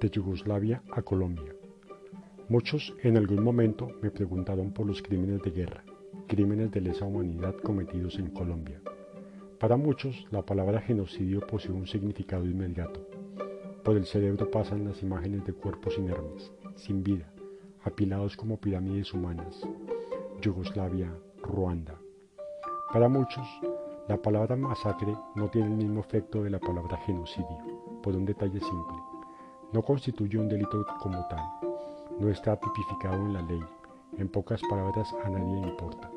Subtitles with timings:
[0.00, 1.54] de Yugoslavia a Colombia.
[2.48, 5.84] Muchos en algún momento me preguntaron por los crímenes de guerra,
[6.26, 8.80] crímenes de lesa humanidad cometidos en Colombia.
[9.58, 13.06] Para muchos, la palabra genocidio posee un significado inmediato.
[13.84, 17.30] Por el cerebro pasan las imágenes de cuerpos inermes, sin vida,
[17.84, 19.60] apilados como pirámides humanas.
[20.40, 22.00] Yugoslavia, Ruanda.
[22.92, 23.46] Para muchos,
[24.08, 27.58] la palabra masacre no tiene el mismo efecto de la palabra genocidio,
[28.02, 29.09] por un detalle simple.
[29.72, 31.44] No constituye un delito como tal.
[32.18, 33.60] No está tipificado en la ley.
[34.18, 36.10] En pocas palabras, a nadie importa,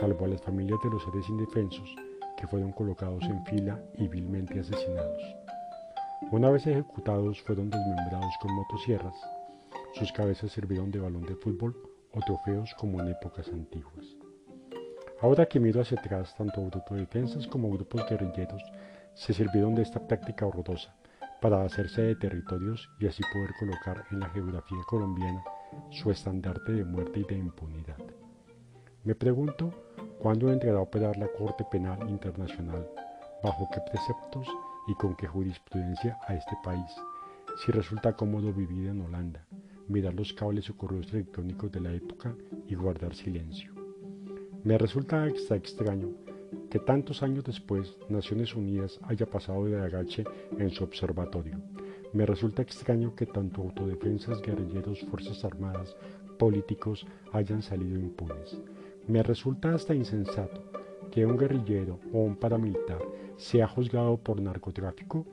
[0.00, 1.94] salvo a las familias de los seres indefensos
[2.38, 5.22] que fueron colocados en fila y vilmente asesinados.
[6.30, 9.16] Una vez ejecutados, fueron desmembrados con motosierras.
[9.92, 11.76] Sus cabezas sirvieron de balón de fútbol
[12.10, 14.16] o trofeos como en épocas antiguas.
[15.20, 18.62] Ahora que miro hacia atrás, tanto autodefensas como grupos guerrilleros
[19.12, 20.96] se sirvieron de esta práctica horrorosa
[21.44, 25.44] para hacerse de territorios y así poder colocar en la geografía colombiana
[25.90, 27.98] su estandarte de muerte y de impunidad.
[29.04, 29.70] Me pregunto
[30.20, 32.88] cuándo entrará a operar la Corte Penal Internacional,
[33.42, 34.48] bajo qué preceptos
[34.88, 36.90] y con qué jurisprudencia a este país,
[37.62, 39.44] si resulta cómodo vivir en Holanda,
[39.86, 42.34] mirar los cables o correos electrónicos de la época
[42.68, 43.74] y guardar silencio.
[44.62, 46.08] Me resulta extra extraño
[46.74, 50.24] que tantos años después Naciones Unidas haya pasado de agache
[50.58, 51.56] en su observatorio.
[52.12, 55.96] Me resulta extraño que tanto autodefensas, guerrilleros, fuerzas armadas,
[56.36, 58.58] políticos hayan salido impunes.
[59.06, 60.64] Me resulta hasta insensato
[61.12, 62.98] que un guerrillero o un paramilitar
[63.36, 65.24] sea juzgado por narcotráfico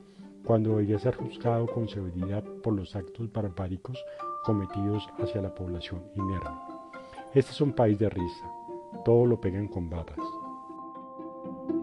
[0.44, 3.98] cuando debería ser juzgado con severidad por los actos barbáricos
[4.44, 6.60] cometidos hacia la población inerme.
[7.34, 8.46] Este es un país de risa,
[9.04, 10.41] todo lo pegan con babas.
[11.44, 11.81] Thank you.